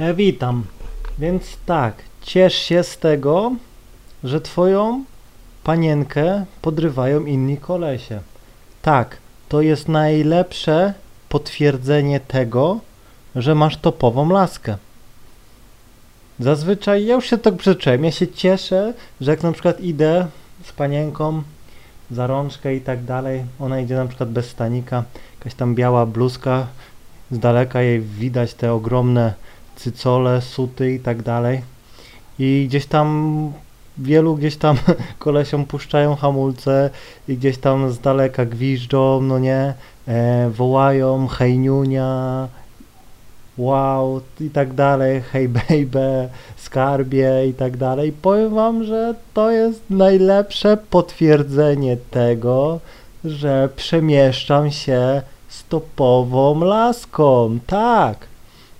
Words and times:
E, 0.00 0.14
witam. 0.14 0.64
Więc 1.18 1.56
tak, 1.66 1.94
ciesz 2.22 2.54
się 2.54 2.82
z 2.82 2.98
tego, 2.98 3.52
że 4.24 4.40
twoją 4.40 5.04
panienkę 5.64 6.44
podrywają 6.62 7.24
inni 7.24 7.56
kolesie. 7.56 8.20
Tak, 8.82 9.16
to 9.48 9.60
jest 9.60 9.88
najlepsze 9.88 10.94
potwierdzenie 11.28 12.20
tego, 12.20 12.80
że 13.36 13.54
masz 13.54 13.76
topową 13.76 14.28
laskę. 14.28 14.76
Zazwyczaj 16.38 17.06
ja 17.06 17.14
już 17.14 17.26
się 17.26 17.38
tak 17.38 17.56
przyzwyczaiłem. 17.56 18.04
Ja 18.04 18.10
się 18.10 18.28
cieszę, 18.28 18.94
że 19.20 19.30
jak 19.30 19.42
na 19.42 19.52
przykład 19.52 19.80
idę 19.80 20.26
z 20.64 20.72
panienką 20.72 21.42
za 22.10 22.26
rączkę 22.26 22.74
i 22.74 22.80
tak 22.80 23.04
dalej, 23.04 23.44
ona 23.58 23.80
idzie 23.80 23.96
na 23.96 24.06
przykład 24.06 24.30
bez 24.30 24.48
stanika, 24.48 25.04
jakaś 25.38 25.54
tam 25.54 25.74
biała 25.74 26.06
bluzka, 26.06 26.66
z 27.30 27.38
daleka 27.38 27.82
jej 27.82 28.00
widać 28.00 28.54
te 28.54 28.72
ogromne 28.72 29.34
cycole, 29.80 30.40
suty 30.42 30.94
i 30.94 31.00
tak 31.00 31.22
dalej. 31.22 31.60
I 32.38 32.66
gdzieś 32.68 32.86
tam 32.86 33.06
wielu 33.98 34.36
gdzieś 34.36 34.56
tam 34.56 34.76
kolesiom 35.18 35.64
puszczają 35.64 36.16
hamulce 36.16 36.90
i 37.28 37.36
gdzieś 37.36 37.58
tam 37.58 37.92
z 37.92 38.00
daleka 38.00 38.46
gwiżdżą, 38.46 39.20
no 39.22 39.38
nie, 39.38 39.74
e, 40.08 40.50
wołają 40.50 41.26
hejniunia, 41.28 42.48
wow 43.58 44.20
i 44.40 44.50
tak 44.50 44.74
dalej, 44.74 45.22
hej 45.32 45.48
baby, 45.48 46.28
skarbie 46.56 47.46
i 47.48 47.54
tak 47.54 47.76
dalej. 47.76 48.12
Powiem 48.12 48.54
wam, 48.54 48.84
że 48.84 49.14
to 49.34 49.50
jest 49.50 49.82
najlepsze 49.90 50.76
potwierdzenie 50.90 51.96
tego, 52.10 52.80
że 53.24 53.68
przemieszczam 53.76 54.70
się 54.70 55.22
stopową 55.48 56.60
laską. 56.60 57.58
Tak, 57.66 58.29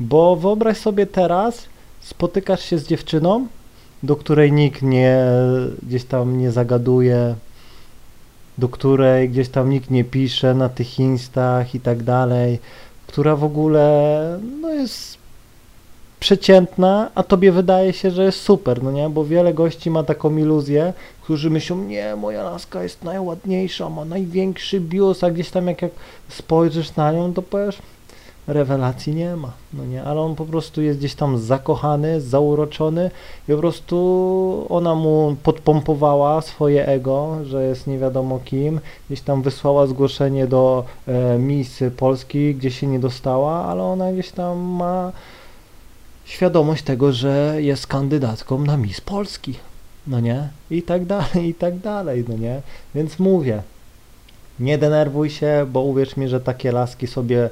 bo 0.00 0.36
wyobraź 0.36 0.78
sobie 0.78 1.06
teraz, 1.06 1.64
spotykasz 2.00 2.64
się 2.64 2.78
z 2.78 2.86
dziewczyną, 2.86 3.46
do 4.02 4.16
której 4.16 4.52
nikt 4.52 4.82
nie 4.82 5.18
gdzieś 5.82 6.04
tam 6.04 6.38
nie 6.38 6.52
zagaduje, 6.52 7.34
do 8.58 8.68
której 8.68 9.28
gdzieś 9.28 9.48
tam 9.48 9.70
nikt 9.70 9.90
nie 9.90 10.04
pisze 10.04 10.54
na 10.54 10.68
tych 10.68 10.98
instach 10.98 11.74
i 11.74 11.80
tak 11.80 12.02
dalej, 12.02 12.58
która 13.06 13.36
w 13.36 13.44
ogóle 13.44 14.38
no 14.60 14.70
jest 14.72 15.18
przeciętna, 16.20 17.10
a 17.14 17.22
tobie 17.22 17.52
wydaje 17.52 17.92
się, 17.92 18.10
że 18.10 18.24
jest 18.24 18.40
super, 18.40 18.82
no 18.82 18.92
nie? 18.92 19.08
Bo 19.08 19.24
wiele 19.24 19.54
gości 19.54 19.90
ma 19.90 20.02
taką 20.02 20.36
iluzję, 20.36 20.92
którzy 21.22 21.50
myślą, 21.50 21.84
nie, 21.84 22.16
moja 22.16 22.42
laska 22.42 22.82
jest 22.82 23.04
najładniejsza, 23.04 23.90
ma 23.90 24.04
największy 24.04 24.80
bius, 24.80 25.24
a 25.24 25.30
gdzieś 25.30 25.50
tam 25.50 25.66
jak, 25.66 25.82
jak 25.82 25.92
spojrzysz 26.28 26.96
na 26.96 27.12
nią, 27.12 27.34
to 27.34 27.42
powiesz, 27.42 27.78
rewelacji 28.46 29.14
nie 29.14 29.36
ma, 29.36 29.52
no 29.72 29.84
nie, 29.84 30.04
ale 30.04 30.20
on 30.20 30.34
po 30.34 30.44
prostu 30.44 30.82
jest 30.82 30.98
gdzieś 30.98 31.14
tam 31.14 31.38
zakochany, 31.38 32.20
zauroczony 32.20 33.10
i 33.48 33.52
po 33.52 33.58
prostu 33.58 34.66
ona 34.68 34.94
mu 34.94 35.36
podpompowała 35.42 36.40
swoje 36.42 36.86
ego, 36.86 37.38
że 37.44 37.64
jest 37.64 37.86
nie 37.86 37.98
wiadomo 37.98 38.40
kim, 38.44 38.80
gdzieś 39.06 39.20
tam 39.20 39.42
wysłała 39.42 39.86
zgłoszenie 39.86 40.46
do 40.46 40.84
e, 41.08 41.38
Miss 41.38 41.82
Polski, 41.96 42.54
gdzie 42.54 42.70
się 42.70 42.86
nie 42.86 42.98
dostała, 42.98 43.64
ale 43.64 43.82
ona 43.82 44.12
gdzieś 44.12 44.30
tam 44.30 44.58
ma 44.58 45.12
świadomość 46.24 46.82
tego, 46.82 47.12
że 47.12 47.56
jest 47.58 47.86
kandydatką 47.86 48.58
na 48.58 48.76
Miss 48.76 49.00
Polski, 49.00 49.54
no 50.06 50.20
nie, 50.20 50.48
i 50.70 50.82
tak 50.82 51.04
dalej, 51.04 51.48
i 51.48 51.54
tak 51.54 51.78
dalej, 51.78 52.24
no 52.28 52.36
nie, 52.36 52.60
więc 52.94 53.18
mówię, 53.18 53.62
nie 54.60 54.78
denerwuj 54.78 55.30
się, 55.30 55.66
bo 55.72 55.80
uwierz 55.80 56.16
mi, 56.16 56.28
że 56.28 56.40
takie 56.40 56.72
laski 56.72 57.06
sobie 57.06 57.50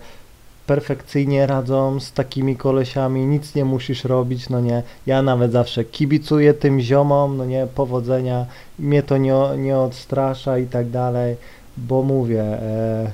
perfekcyjnie 0.72 1.46
radzą 1.46 2.00
z 2.00 2.12
takimi 2.12 2.56
kolesiami, 2.56 3.26
nic 3.26 3.54
nie 3.54 3.64
musisz 3.64 4.04
robić, 4.04 4.48
no 4.48 4.60
nie. 4.60 4.82
Ja 5.06 5.22
nawet 5.22 5.52
zawsze 5.52 5.84
kibicuję 5.84 6.54
tym 6.54 6.80
ziomom, 6.80 7.36
no 7.36 7.44
nie, 7.44 7.66
powodzenia, 7.74 8.46
mnie 8.78 9.02
to 9.02 9.16
nie, 9.16 9.34
nie 9.58 9.78
odstrasza 9.78 10.58
i 10.58 10.66
tak 10.66 10.90
dalej, 10.90 11.36
bo 11.76 12.02
mówię, 12.02 12.42
e, 12.42 13.10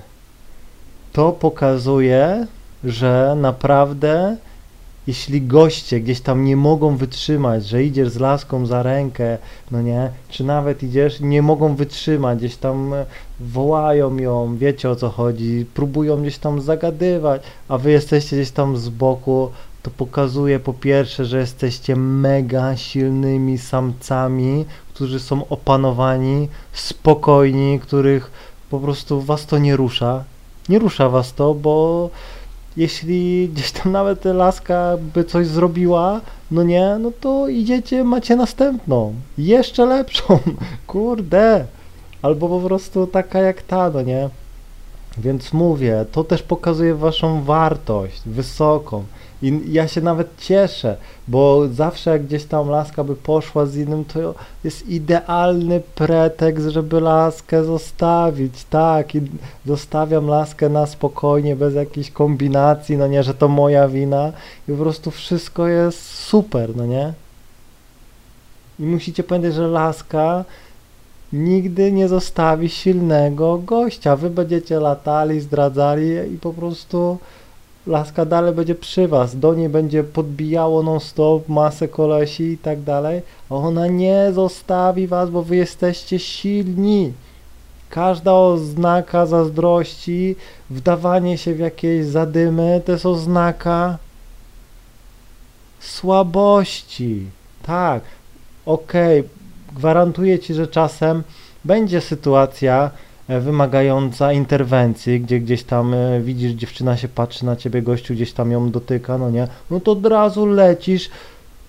to 1.12 1.32
pokazuje, 1.32 2.46
że 2.84 3.36
naprawdę 3.40 4.36
jeśli 5.08 5.42
goście 5.42 6.00
gdzieś 6.00 6.20
tam 6.20 6.44
nie 6.44 6.56
mogą 6.56 6.96
wytrzymać, 6.96 7.66
że 7.66 7.84
idziesz 7.84 8.08
z 8.08 8.20
laską 8.20 8.66
za 8.66 8.82
rękę, 8.82 9.38
no 9.70 9.82
nie, 9.82 10.10
czy 10.28 10.44
nawet 10.44 10.82
idziesz, 10.82 11.20
nie 11.20 11.42
mogą 11.42 11.74
wytrzymać, 11.74 12.38
gdzieś 12.38 12.56
tam 12.56 12.94
e, 12.94 13.06
wołają 13.40 14.16
ją, 14.16 14.56
wiecie 14.56 14.90
o 14.90 14.96
co 14.96 15.08
chodzi, 15.08 15.66
próbują 15.74 16.22
gdzieś 16.22 16.38
tam 16.38 16.60
zagadywać, 16.60 17.42
a 17.68 17.78
wy 17.78 17.90
jesteście 17.90 18.36
gdzieś 18.36 18.50
tam 18.50 18.76
z 18.76 18.88
boku, 18.88 19.50
to 19.82 19.90
pokazuje 19.90 20.60
po 20.60 20.72
pierwsze, 20.74 21.24
że 21.24 21.38
jesteście 21.38 21.96
mega 21.96 22.76
silnymi 22.76 23.58
samcami, 23.58 24.64
którzy 24.94 25.20
są 25.20 25.48
opanowani, 25.48 26.48
spokojni, 26.72 27.80
których 27.80 28.30
po 28.70 28.80
prostu 28.80 29.20
was 29.20 29.46
to 29.46 29.58
nie 29.58 29.76
rusza. 29.76 30.24
Nie 30.68 30.78
rusza 30.78 31.08
was 31.08 31.34
to, 31.34 31.54
bo 31.54 32.10
jeśli 32.78 33.48
gdzieś 33.48 33.72
tam 33.72 33.92
nawet 33.92 34.24
laska 34.24 34.96
by 35.14 35.24
coś 35.24 35.46
zrobiła, 35.46 36.20
no 36.50 36.62
nie, 36.62 36.96
no 37.00 37.12
to 37.20 37.48
idziecie, 37.48 38.04
macie 38.04 38.36
następną, 38.36 39.14
jeszcze 39.38 39.86
lepszą, 39.86 40.38
kurde, 40.86 41.64
albo 42.22 42.48
po 42.48 42.60
prostu 42.60 43.06
taka 43.06 43.38
jak 43.38 43.62
ta, 43.62 43.90
no 43.90 44.02
nie. 44.02 44.28
Więc 45.18 45.52
mówię, 45.52 46.04
to 46.12 46.24
też 46.24 46.42
pokazuje 46.42 46.94
waszą 46.94 47.42
wartość 47.42 48.22
wysoką. 48.26 49.04
I 49.42 49.60
ja 49.72 49.88
się 49.88 50.00
nawet 50.00 50.28
cieszę, 50.38 50.96
bo 51.28 51.68
zawsze 51.68 52.10
jak 52.10 52.26
gdzieś 52.26 52.44
tam 52.44 52.68
laska 52.68 53.04
by 53.04 53.16
poszła 53.16 53.66
z 53.66 53.76
innym, 53.76 54.04
to 54.04 54.34
jest 54.64 54.88
idealny 54.88 55.80
pretekst, 55.94 56.66
żeby 56.66 57.00
laskę 57.00 57.64
zostawić. 57.64 58.64
Tak, 58.70 59.14
i 59.14 59.20
zostawiam 59.66 60.26
laskę 60.26 60.68
na 60.68 60.86
spokojnie, 60.86 61.56
bez 61.56 61.74
jakiejś 61.74 62.10
kombinacji, 62.10 62.96
no 62.96 63.06
nie, 63.06 63.22
że 63.22 63.34
to 63.34 63.48
moja 63.48 63.88
wina. 63.88 64.32
I 64.68 64.72
po 64.72 64.78
prostu 64.78 65.10
wszystko 65.10 65.68
jest 65.68 66.14
super, 66.14 66.76
no 66.76 66.86
nie? 66.86 67.12
I 68.78 68.82
musicie 68.82 69.22
pamiętać, 69.22 69.54
że 69.54 69.68
laska 69.68 70.44
nigdy 71.32 71.92
nie 71.92 72.08
zostawi 72.08 72.68
silnego 72.68 73.58
gościa. 73.58 74.16
Wy 74.16 74.30
będziecie 74.30 74.80
latali, 74.80 75.40
zdradzali 75.40 76.34
i 76.34 76.38
po 76.38 76.52
prostu 76.52 77.18
laska 77.88 78.24
dalej 78.24 78.54
będzie 78.54 78.74
przy 78.74 79.08
was, 79.08 79.38
do 79.38 79.54
niej 79.54 79.68
będzie 79.68 80.04
podbijało 80.04 80.82
non 80.82 81.00
stop 81.00 81.48
masę 81.48 81.88
kolesi 81.88 82.42
i 82.42 82.58
tak 82.58 82.80
dalej, 82.82 83.22
ona 83.50 83.86
nie 83.86 84.30
zostawi 84.32 85.06
was, 85.06 85.30
bo 85.30 85.42
wy 85.42 85.56
jesteście 85.56 86.18
silni. 86.18 87.12
Każda 87.90 88.32
oznaka 88.32 89.26
zazdrości, 89.26 90.36
wdawanie 90.70 91.38
się 91.38 91.54
w 91.54 91.58
jakieś 91.58 92.06
zadymy, 92.06 92.82
to 92.84 92.92
jest 92.92 93.06
oznaka 93.06 93.98
słabości. 95.80 97.26
Tak, 97.62 98.02
okej, 98.66 99.20
okay. 99.20 99.30
gwarantuję 99.76 100.38
ci, 100.38 100.54
że 100.54 100.66
czasem 100.66 101.22
będzie 101.64 102.00
sytuacja, 102.00 102.90
wymagająca 103.28 104.32
interwencji, 104.32 105.20
gdzie 105.20 105.40
gdzieś 105.40 105.62
tam 105.62 105.94
e, 105.94 106.20
widzisz, 106.20 106.52
dziewczyna 106.52 106.96
się 106.96 107.08
patrzy 107.08 107.46
na 107.46 107.56
ciebie, 107.56 107.82
gościu 107.82 108.14
gdzieś 108.14 108.32
tam 108.32 108.50
ją 108.50 108.70
dotyka, 108.70 109.18
no 109.18 109.30
nie, 109.30 109.48
no 109.70 109.80
to 109.80 109.92
od 109.92 110.06
razu 110.06 110.46
lecisz, 110.46 111.10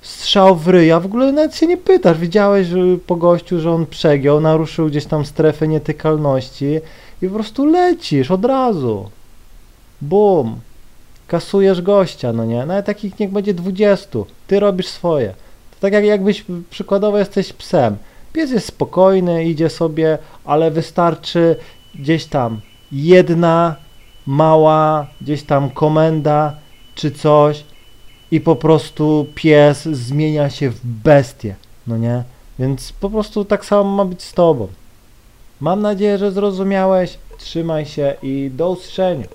strzał 0.01 0.55
w 0.55 0.67
ryja, 0.67 0.99
w 0.99 1.05
ogóle 1.05 1.31
nawet 1.31 1.55
się 1.55 1.67
nie 1.67 1.77
pytasz, 1.77 2.17
widziałeś 2.17 2.67
po 3.07 3.15
gościu, 3.15 3.59
że 3.59 3.71
on 3.71 3.85
przegiął, 3.85 4.41
naruszył 4.41 4.87
gdzieś 4.87 5.05
tam 5.05 5.25
strefę 5.25 5.67
nietykalności 5.67 6.79
i 7.21 7.27
po 7.27 7.33
prostu 7.33 7.65
lecisz 7.65 8.31
od 8.31 8.45
razu. 8.45 9.09
Bum. 10.01 10.59
Kasujesz 11.27 11.81
gościa, 11.81 12.33
no 12.33 12.45
nie? 12.45 12.65
Nawet 12.65 12.85
takich 12.85 13.19
niech 13.19 13.31
będzie 13.31 13.53
20. 13.53 14.19
Ty 14.47 14.59
robisz 14.59 14.87
swoje. 14.87 15.33
To 15.71 15.77
tak 15.79 15.93
jak 15.93 16.05
jakbyś 16.05 16.45
przykładowo 16.69 17.17
jesteś 17.17 17.53
psem. 17.53 17.97
Pies 18.33 18.51
jest 18.51 18.67
spokojny, 18.67 19.45
idzie 19.45 19.69
sobie, 19.69 20.17
ale 20.45 20.71
wystarczy 20.71 21.55
gdzieś 21.95 22.25
tam 22.25 22.61
jedna 22.91 23.75
mała, 24.25 25.07
gdzieś 25.21 25.43
tam 25.43 25.69
komenda 25.69 26.55
czy 26.95 27.11
coś 27.11 27.63
i 28.31 28.41
po 28.41 28.55
prostu 28.55 29.25
pies 29.35 29.83
zmienia 29.83 30.49
się 30.49 30.69
w 30.69 30.85
bestię, 30.85 31.55
no 31.87 31.97
nie? 31.97 32.23
Więc 32.59 32.91
po 32.91 33.09
prostu 33.09 33.45
tak 33.45 33.65
samo 33.65 33.83
ma 33.83 34.05
być 34.05 34.23
z 34.23 34.33
tobą. 34.33 34.67
Mam 35.59 35.81
nadzieję, 35.81 36.17
że 36.17 36.31
zrozumiałeś. 36.31 37.17
Trzymaj 37.37 37.85
się 37.85 38.15
i 38.21 38.51
do 38.53 38.69
usłyszenia. 38.69 39.25